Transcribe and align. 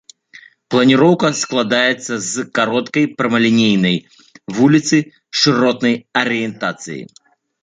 Планіроўка 0.75 1.27
складаецца 1.41 2.13
з 2.31 2.45
кароткай 2.59 3.05
прамалінейнай 3.19 3.97
вуліцы 4.57 4.97
шыротнай 5.45 5.95
арыентацыі. 6.25 6.99